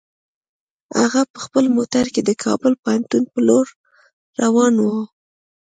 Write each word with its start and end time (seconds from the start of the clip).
هغه 0.99 1.21
په 1.31 1.37
خپل 1.45 1.65
موټر 1.75 2.05
کې 2.13 2.21
د 2.25 2.31
کابل 2.43 2.73
پوهنتون 2.83 3.23
په 3.31 3.39
لور 3.47 3.67
روان 4.43 4.73
و. 4.79 4.85